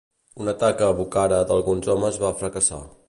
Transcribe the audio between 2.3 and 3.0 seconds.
fracassar.